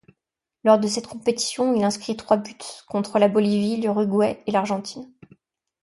Lors 0.63 0.79
de 0.79 0.87
cette 0.87 1.05
compétition, 1.05 1.75
il 1.75 1.83
inscrit 1.83 2.17
trois 2.17 2.37
buts, 2.37 2.57
contre 2.87 3.19
la 3.19 3.27
Bolivie, 3.27 3.77
l'Uruguay 3.79 4.41
et 4.47 4.51
l'Argentine. 4.51 5.07